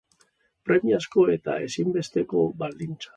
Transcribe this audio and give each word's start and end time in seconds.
Premiazko 0.69 1.25
eta 1.33 1.57
ezinbesteko 1.67 2.43
baldintza. 2.65 3.09